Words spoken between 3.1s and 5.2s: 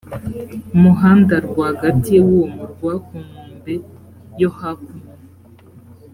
nkombe yo hakuno